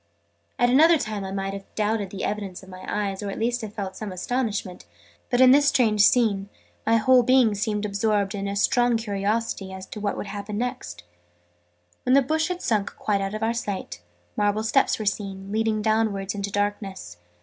At 0.57 0.71
another 0.71 0.97
time 0.97 1.23
I 1.23 1.31
might 1.31 1.53
have 1.53 1.75
doubted 1.75 2.09
the 2.09 2.23
evidence 2.23 2.63
of 2.63 2.69
my 2.69 2.83
eyes, 2.87 3.21
or 3.21 3.29
at 3.29 3.37
least 3.37 3.61
have 3.61 3.75
felt 3.75 3.95
some 3.95 4.11
astonishment: 4.11 4.85
but, 5.29 5.39
in 5.41 5.51
this 5.51 5.67
strange 5.67 6.01
scene, 6.01 6.49
my 6.87 6.97
whole 6.97 7.21
being 7.21 7.53
seemed 7.53 7.85
absorbed 7.85 8.33
in 8.33 8.55
strong 8.55 8.97
curiosity 8.97 9.71
as 9.71 9.85
to 9.85 9.99
what 9.99 10.17
would 10.17 10.25
happen 10.25 10.57
next. 10.57 11.03
When 12.01 12.13
the 12.15 12.23
bush 12.23 12.47
had 12.47 12.63
sunk 12.63 12.95
quite 12.95 13.21
out 13.21 13.35
of 13.35 13.43
our 13.43 13.53
sight, 13.53 14.01
marble 14.35 14.63
steps 14.63 14.97
were 14.97 15.05
seen, 15.05 15.51
leading 15.51 15.83
downwards 15.83 16.33
into 16.33 16.49
darkness. 16.49 17.17